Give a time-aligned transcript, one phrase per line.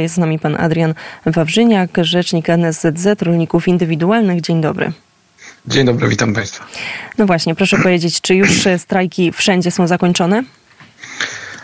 [0.00, 0.94] Jest z nami pan Adrian
[1.26, 4.40] Wawrzyniak, rzecznik NSZZ Rolników Indywidualnych.
[4.40, 4.92] Dzień dobry.
[5.66, 6.64] Dzień dobry, witam Państwa.
[7.18, 10.42] No właśnie, proszę powiedzieć, czy już strajki wszędzie są zakończone?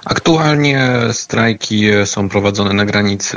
[0.05, 3.37] Aktualnie strajki są prowadzone na granicy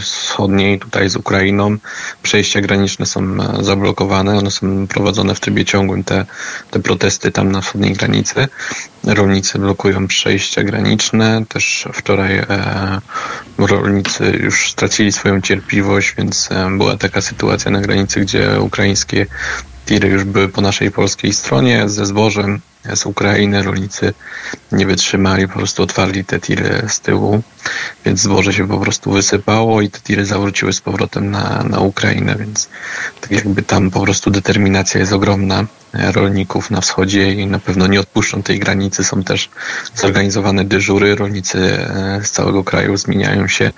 [0.00, 1.76] wschodniej, tutaj z Ukrainą.
[2.22, 6.26] Przejścia graniczne są zablokowane, one są prowadzone w trybie ciągłym, te,
[6.70, 8.48] te protesty tam na wschodniej granicy.
[9.04, 11.44] Rolnicy blokują przejścia graniczne.
[11.48, 13.00] Też wczoraj e,
[13.58, 19.26] rolnicy już stracili swoją cierpliwość, więc e, była taka sytuacja na granicy, gdzie ukraińskie
[19.86, 22.60] tiry już były po naszej polskiej stronie ze zbożem
[22.94, 23.62] z Ukrainy.
[23.62, 24.14] Rolnicy
[24.72, 27.42] nie wytrzymali, po prostu otwarli te tiry z tyłu,
[28.04, 32.36] więc zboże się po prostu wysypało i te tiry zawróciły z powrotem na, na Ukrainę,
[32.38, 32.68] więc
[33.20, 38.00] tak jakby tam po prostu determinacja jest ogromna rolników na wschodzie i na pewno nie
[38.00, 39.04] odpuszczą tej granicy.
[39.04, 39.48] Są też
[39.94, 41.14] zorganizowane dyżury.
[41.14, 43.72] Rolnicy e, z całego kraju zmieniają się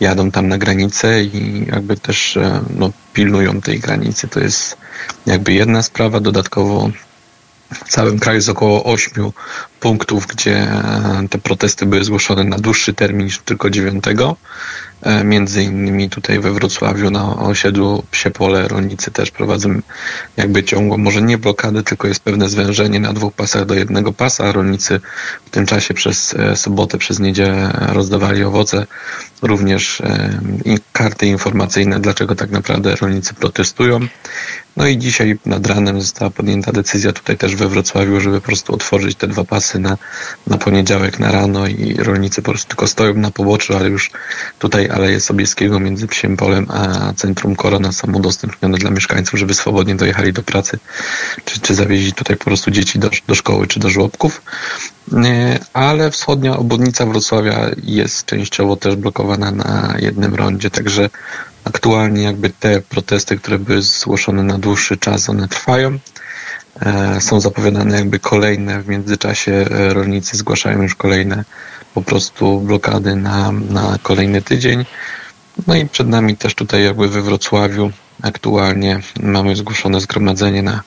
[0.00, 4.28] jadą tam na granicę i jakby też e, no, pilnują tej granicy.
[4.28, 4.76] To jest
[5.26, 6.20] jakby jedna sprawa.
[6.20, 6.90] Dodatkowo
[7.84, 9.32] w całym kraju jest około ośmiu
[9.82, 14.36] punktów, gdzie e, te protesty były zgłoszone na dłuższy termin niż tylko dziewiątego.
[15.02, 19.80] E, między innymi tutaj we Wrocławiu na osiedlu Psiepole rolnicy też prowadzą
[20.36, 24.52] jakby ciągłą, może nie blokadę, tylko jest pewne zwężenie na dwóch pasach do jednego pasa.
[24.52, 25.00] Rolnicy
[25.46, 28.86] w tym czasie przez e, sobotę, przez niedzielę rozdawali owoce,
[29.42, 30.02] również
[30.92, 34.00] karty informacyjne, dlaczego tak naprawdę rolnicy protestują.
[34.76, 38.74] No i dzisiaj nad ranem została podjęta decyzja tutaj też we Wrocławiu, żeby po prostu
[38.74, 39.96] otworzyć te dwa pasy na,
[40.46, 44.10] na poniedziałek na rano i rolnicy po prostu tylko stoją na poboczu, ale już
[44.58, 49.94] tutaj Aleje Sobieskiego między Psiem Polem a Centrum Korona są udostępnione dla mieszkańców, żeby swobodnie
[49.94, 50.78] dojechali do pracy,
[51.44, 54.42] czy, czy zawieźli tutaj po prostu dzieci do, do szkoły czy do żłobków.
[55.72, 61.10] Ale wschodnia obwodnica Wrocławia jest częściowo też blokowana na jednym rondzie, także
[61.64, 65.98] aktualnie jakby te protesty, które były zgłoszone na dłuższy czas, one trwają.
[66.80, 71.44] E, są zapowiadane jakby kolejne, w międzyczasie e, rolnicy zgłaszają już kolejne
[71.94, 74.84] po prostu blokady na, na kolejny tydzień.
[75.66, 77.90] No i przed nami też tutaj jakby we Wrocławiu
[78.22, 80.82] aktualnie mamy zgłoszone zgromadzenie na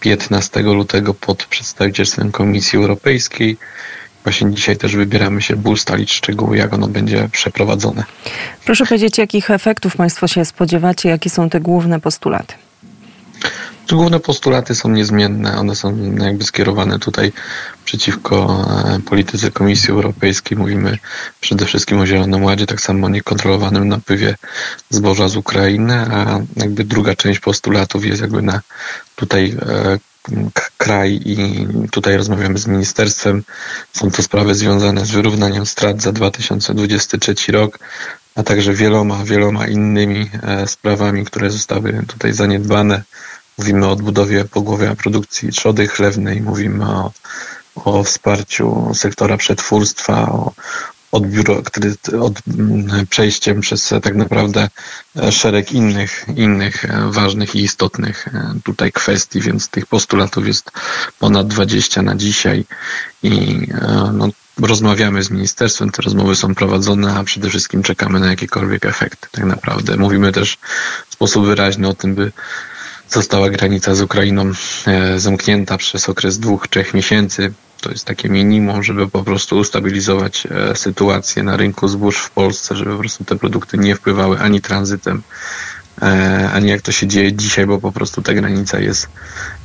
[0.00, 3.56] 15 lutego pod przedstawicielstwem Komisji Europejskiej.
[4.24, 8.04] Właśnie dzisiaj też wybieramy się, by ustalić szczegóły, jak ono będzie przeprowadzone.
[8.64, 12.54] Proszę powiedzieć, jakich efektów Państwo się spodziewacie, jakie są te główne postulaty?
[13.92, 17.32] Główne postulaty są niezmienne, one są jakby skierowane tutaj
[17.84, 18.64] przeciwko
[18.96, 20.58] e, polityce Komisji Europejskiej.
[20.58, 20.98] Mówimy
[21.40, 24.36] przede wszystkim o Zielonym Ładzie, tak samo o niekontrolowanym napływie
[24.90, 28.60] zboża z Ukrainy, a jakby druga część postulatów jest jakby na
[29.16, 29.98] tutaj e,
[30.76, 33.42] kraj i tutaj rozmawiamy z ministerstwem.
[33.92, 37.78] Są to sprawy związane z wyrównaniem strat za 2023 rok,
[38.34, 43.02] a także wieloma, wieloma innymi e, sprawami, które zostały tutaj zaniedbane.
[43.58, 47.12] Mówimy o odbudowie pogłowia produkcji trzody chlewnej, mówimy o,
[47.74, 50.52] o wsparciu sektora przetwórstwa, o,
[51.12, 51.22] od
[52.20, 54.68] od mm, przejściem przez tak naprawdę
[55.16, 60.70] e, szereg innych, innych e, ważnych i istotnych e, tutaj kwestii, więc tych postulatów jest
[61.18, 62.64] ponad 20 na dzisiaj
[63.22, 63.66] i
[64.12, 64.28] no,
[64.62, 69.44] rozmawiamy z ministerstwem, te rozmowy są prowadzone, a przede wszystkim czekamy na jakiekolwiek efekty tak
[69.44, 69.96] naprawdę.
[69.96, 70.58] Mówimy też
[71.08, 72.32] w sposób wyraźny o tym, by
[73.10, 74.52] została granica z Ukrainą
[75.16, 77.52] zamknięta przez okres dwóch, trzech miesięcy.
[77.80, 82.76] To jest takie minimum, żeby po prostu ustabilizować e, sytuację na rynku zbóż w Polsce,
[82.76, 85.22] żeby po prostu te produkty nie wpływały ani tranzytem,
[86.02, 89.08] e, ani jak to się dzieje dzisiaj, bo po prostu ta granica jest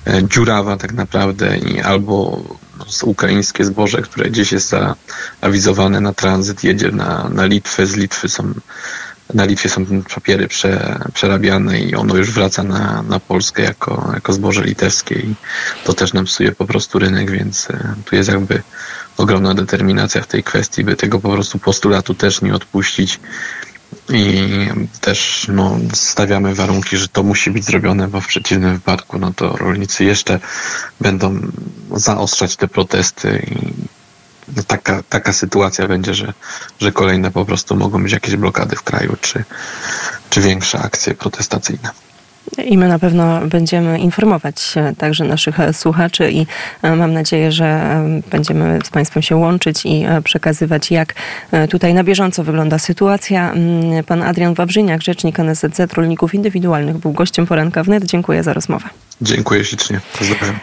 [0.07, 2.43] e, dziurawa tak naprawdę i albo
[3.03, 4.73] ukraińskie zboże, które gdzieś jest
[5.41, 8.53] zaawizowane na tranzyt, jedzie na, na Litwę, z Litwy są
[9.33, 9.85] na Litwie są
[10.15, 15.35] papiery prze, przerabiane i ono już wraca na, na Polskę jako, jako zboże litewskie i
[15.83, 18.61] to też nam psuje po prostu rynek, więc e, tu jest jakby
[19.17, 23.19] ogromna determinacja w tej kwestii, by tego po prostu postulatu też nie odpuścić.
[24.09, 24.49] I
[25.01, 29.57] też no, stawiamy warunki, że to musi być zrobione, bo w przeciwnym wypadku no to
[29.57, 30.39] rolnicy jeszcze
[31.01, 31.39] będą
[31.91, 33.82] zaostrzać te protesty i
[34.67, 36.33] taka, taka sytuacja będzie, że,
[36.79, 39.43] że kolejne po prostu mogą być jakieś blokady w kraju, czy,
[40.29, 41.89] czy większe akcje protestacyjne.
[42.65, 46.45] I my na pewno będziemy informować także naszych słuchaczy i
[46.81, 51.13] e, mam nadzieję, że e, będziemy z Państwem się łączyć i e, przekazywać, jak
[51.69, 53.51] tutaj na bieżąco wygląda sytuacja.
[53.51, 58.05] Mm, pan Adrian Wawrzyniak, rzecznik NSZZ Rolników Indywidualnych, był gościem poranka wnet.
[58.05, 58.89] Dziękuję za rozmowę.
[59.21, 59.99] Dziękuję ślicznie.
[60.19, 60.55] Pozdrawiam.